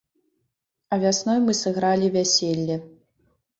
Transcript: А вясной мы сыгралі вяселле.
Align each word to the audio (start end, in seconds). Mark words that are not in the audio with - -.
А 0.93 0.97
вясной 1.03 1.39
мы 1.45 1.53
сыгралі 1.61 2.11
вяселле. 2.19 2.83